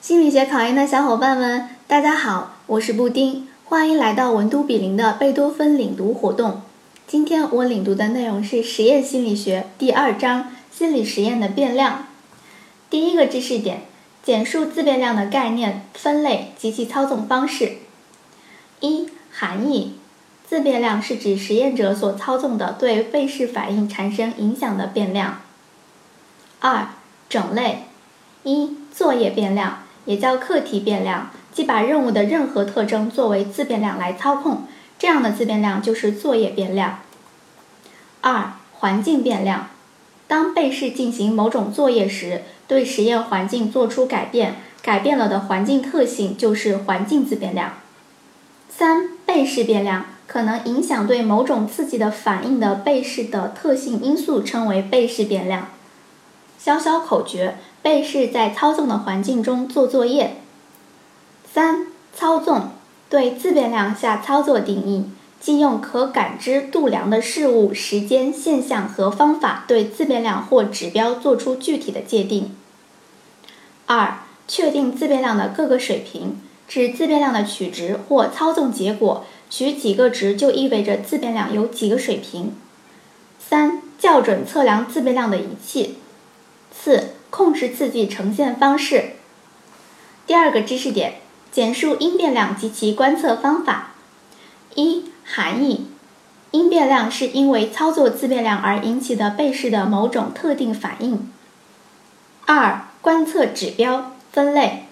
[0.00, 6.62] 心理学考研的小伙伴们，大家好，我是布丁，欢迎来到文都比邻的贝多芬领读活动。
[7.06, 12.06] 今天我领读的内容是实验心理学第二章心理实验的变量。
[12.88, 13.82] 第一个知识点：
[14.22, 17.72] 简述自变量的概念、分类及其操纵方式。
[18.80, 19.96] 一、含义：
[20.48, 25.42] 自变量是指实验者所操纵的对被试反应产生影响的变量。
[26.60, 26.88] 二、
[27.28, 27.84] 种类：
[28.44, 29.80] 一、作业变量。
[30.04, 34.64] 也叫课题变量，即把任务的任何特征作为自变量来操控，
[34.98, 37.00] 这样的自变量就是作业变量。
[38.20, 39.68] 二、环境变量，
[40.26, 47.74] 当被试进行某种作业时，对实验环境做出改变，改变了的环境特性就是环境自变量。
[48.68, 55.68] 三、被试变量，可能影响对某种刺激的反应的被试的特性因素称为被试变量。
[56.62, 57.56] 小小口诀。
[57.82, 60.36] 被试在操纵的环境中做作业。
[61.50, 62.72] 三、操纵
[63.08, 65.06] 对自变量下操作定义，
[65.40, 72.54] 即用可感知度量的事物、时间、现象和方法对自变量或指标做出具体的界定。
[73.86, 82.54] 二、确定自变量的各个水平，指自变量的取值或操纵结果，取几个值就意味着自变量有几个水平。
[83.38, 85.96] 三、校准测量自变量的仪器。
[86.82, 87.10] 四。
[87.30, 89.12] 控制刺激呈现方式。
[90.26, 91.20] 第二个知识点：
[91.52, 93.92] 简述因变量及其观测方法。
[94.74, 95.86] 一、含义：
[96.50, 101.30] 因变量是因为操作自变量而引起的被试的某种特定反应。
[102.46, 104.86] 二、观测指标分类：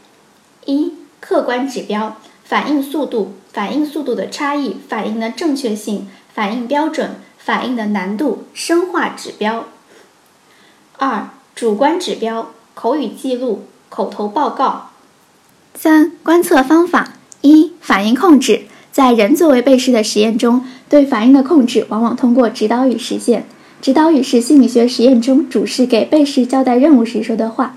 [0.64, 9.64] 一、客观指标，反应速度、反应速度的差异、反应的正确性、反应标准、反应的难度、生化指标。
[10.98, 14.90] 二、主观指标：口语记录、口头报告。
[15.74, 18.66] 三、观测方法：一、反应控制。
[18.92, 23.44] 在人作为被试的实验中，对反应的控制往往通过指导语实现。
[23.82, 27.74] 指导语是心理学实验中主试给被试交代任务时说的话。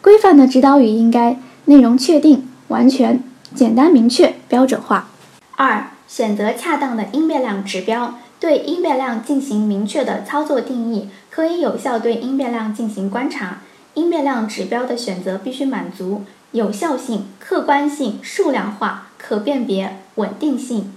[0.00, 3.20] 规范的指导语应该内容确定、完全、
[3.52, 5.08] 简单明确、标准化。
[5.56, 8.14] 二、选择恰当的因变量指标。
[8.44, 13.62] 对因变量进行明确的操作定义，可以有效对因变量进行观察。
[13.94, 20.92] 因变量指标的选择必须满足有效性、客观性、数量化、可辨别、稳定性。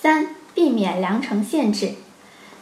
[0.00, 1.90] 三、避免量程限制。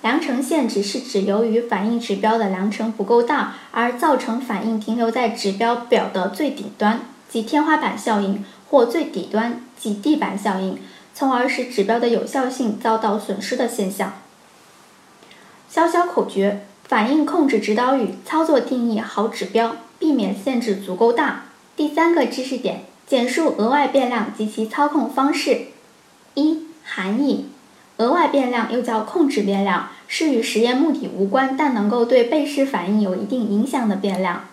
[0.02, 10.76] 量程限制是指由于反应指标的量程不够大，而造成反应停留在指标表的最顶端，即天花板效应，或最底端，即地板效应。
[11.20, 14.14] 从而使指标的有效性遭到损失的现象。
[15.68, 21.42] 小小口诀：反应控制指导语，操作定义好指标，避免限制足够大。
[21.76, 25.66] 第三个知识点：简述额外变量及其操控方式。
[26.32, 27.50] 一、含义：
[27.98, 34.46] 额外变量又叫控制变量，是与实验目的无关但能够对被试反应有一定影响的变量。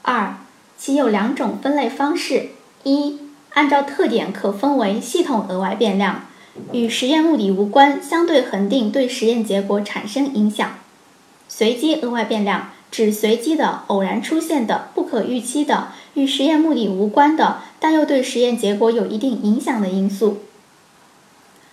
[0.00, 0.36] 二、
[0.78, 2.48] 其有两种分类方式：
[2.84, 3.18] 一。
[3.54, 6.26] 按照特点可分为系统额外变量，
[6.72, 10.70] 与实验目的无关，相对恒定，对实验结果产生影响；
[11.48, 20.38] 随机额外变量指随机的、偶然出现的、不可预期的、与实验目的无关的，但又对实验结果有一定影响的因素。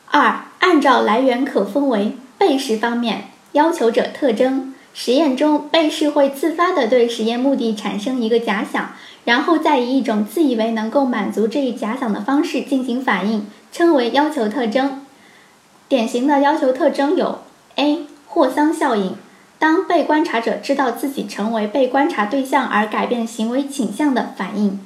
[0.10, 4.71] 二、按照来源可分为被试方面、要求者特征。
[4.94, 8.92] 实验中，被试会自发地对实验目的产生一个假想。
[9.24, 15.06] 然后再以一种自以为能够满足这一假想的方式进行反应，称为要求特征。
[15.88, 17.40] 典型的要求特征有
[17.76, 18.08] ：A.
[18.26, 19.16] 霍桑效应，
[19.60, 24.80] 当被观察者知道自己成为被观察对象而改变行为倾向的反应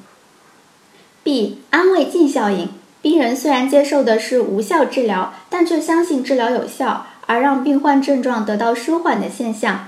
[1.23, 1.53] ；B.
[1.69, 2.67] 安慰剂效应，
[3.01, 9.87] 病人虽然接受的是无效治疗，但却相信治疗有效，而让病患症状得到舒缓的现象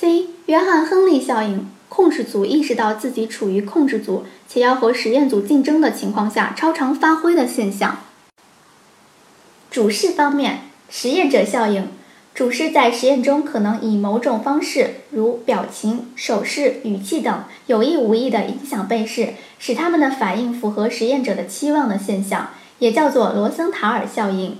[0.00, 0.26] ；C.
[0.46, 1.68] 约翰·亨利效应。
[1.86, 7.98] 控制组意识到自己处于控制组且要和实验组竞争的情况下超常发挥的现象。
[9.70, 11.88] 主事方面，实验者效应，
[12.34, 22.50] 主事在实验中可能以某种方式，如表情、手势、语气等，有意无意地影响被试，使他们的反应符合实验者的期望的现象，
[22.80, 24.58] 也叫做罗森塔尔效应。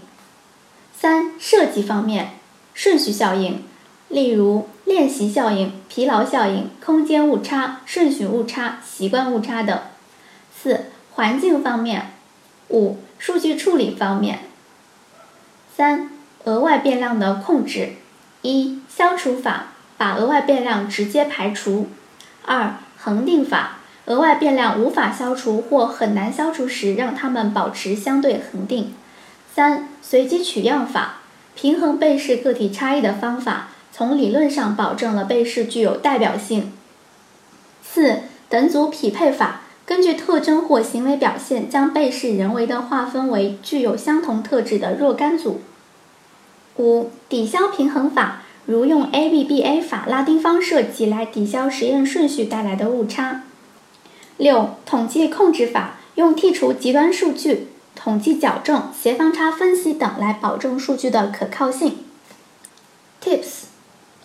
[0.96, 2.34] 三、设计方面，
[2.74, 3.64] 顺序效应。
[4.08, 9.78] 例如练习效应、疲劳效应、空间误差、顺序误差、习惯误差等。
[10.54, 12.12] 四、环境方面。
[12.68, 14.40] 五、数据处理方面。
[15.76, 16.10] 三、
[16.44, 17.94] 额外变量的控制。
[18.42, 19.66] 一、消除法，
[19.96, 21.88] 把额外变量直接排除。
[22.44, 28.94] 二、恒定法，额外变量无法消除或很难消除时，让它们保持相对恒定。
[29.54, 31.20] 三、随机取样法，
[31.54, 36.72] 平衡被试个体差异的方法，从理论上保证了被试具有代表性。
[37.80, 45.60] 四、等组匹配法，根据特征或行为表现，将被试人为的划分为具有相同特质的若干组。
[46.78, 53.42] 五、抵消平衡法，如用 ABBA 法拉丁方设计来抵消实验顺序带来的误差。
[54.38, 61.98] 六、统计控制法，用剔除极端数据、统计矫正、协方差分析等来保证数据的可靠性。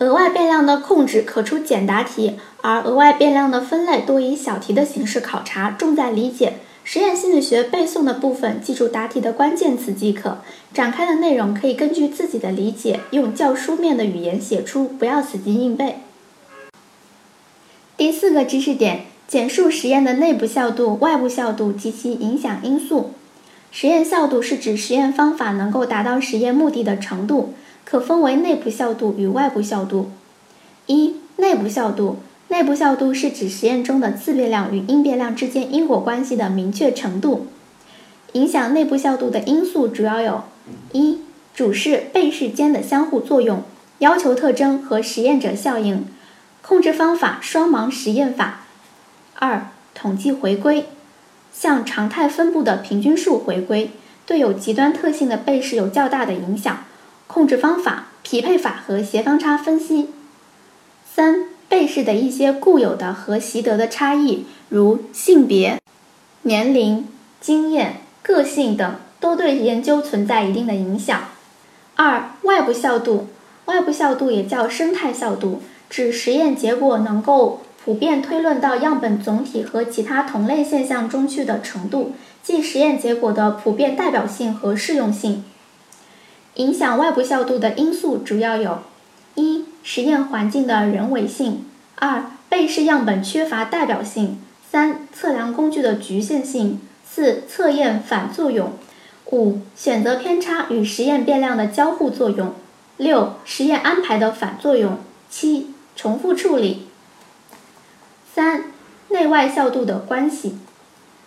[0.00, 6.54] 额外变量的控制可出简答题，而额外变量的分类多以小题的形式考察，重在理解。
[6.84, 10.38] 实验心理学背诵的部分，记住答题的关键词即可。
[10.72, 15.96] 展开的内容可以根据自己的理解，用较书面的语言写出，不要死记硬背。
[17.98, 23.10] 第四个知识点：简述实验的内部效度、外部效度及其影响因素。
[23.70, 27.52] 实验效度是指实验方法能够达到实验目的的程度，
[27.90, 30.12] 可分为内部效度与外部效度。
[30.86, 32.18] 一、内部效度。
[32.46, 37.48] 内部效度是指实验中的自变量与因变量之间因果关系的明确程度。
[38.34, 40.44] 影响内部效度的因素主要有：
[40.92, 41.18] 一、
[41.52, 43.62] 主试、被试间的相互作用；
[43.98, 46.04] 要求特征和实验者效应；
[46.62, 48.60] 控制方法双盲实验法；
[49.40, 50.86] 二、统计回归，
[51.52, 53.90] 向常态分布的平均数回归，
[54.26, 56.84] 对有极端特性的被试有较大的影响；
[57.32, 60.08] 控制方法匹配法和协方差分析。
[61.14, 61.46] 三。
[61.70, 65.78] 被试的一些固有的和习得的差异，如性别、
[66.42, 67.06] 年龄、
[67.40, 71.28] 经验、个性等，都对研究存在一定的影响。
[71.94, 73.28] 二、外部效度，
[73.66, 85.44] 外部效度也叫生态效度，指实验结果能够普遍推论到样本总体和其他同类现象中去的程度，即实验结果的普遍代表性和适用性。
[86.60, 88.80] 影响外部效度的因素主要有。
[89.34, 91.64] 一、实验环境的人为性；
[91.94, 94.36] 二、被试样本缺乏代表性；
[94.70, 98.72] 三、测量工具的局限性；四、测验反作用；
[99.32, 102.48] 五、选择偏差与实验变量的交互作用；
[102.98, 104.98] 六、实验安排的反作用；
[105.30, 106.88] 七、重复处理。
[108.34, 108.64] 三、
[109.08, 110.58] 内外效度的关系，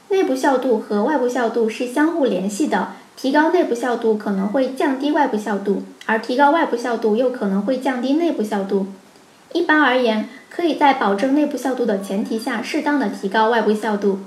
[0.09, 2.89] 内部效度和外部效度是相互联系的。
[3.15, 8.88] 提高内部效度可能会降低外部效度，而提高外部效度又可能会降低内部效度。
[9.54, 14.19] 一般而言，可以在保证内部效度的前提下，适当的提高外部效度。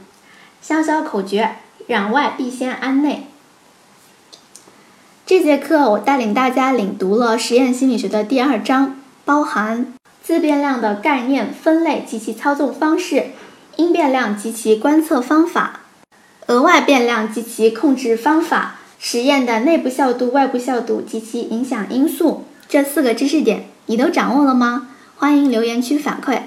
[0.63, 1.57] 小小口诀：
[1.89, 3.27] 攘外必先安内。
[5.27, 9.93] 这节课我带领大家领读了实验心理学的第二章，包含
[10.23, 13.31] 自变量的概念、分类及其操纵方式，
[13.75, 15.81] 因变量及其观测方法。
[16.47, 24.89] 额外变量及其控制方法，实验的内部效度、外部效度及其影响因素，这四个知识点你都掌握了吗？
[25.17, 26.41] 欢迎留言区反馈。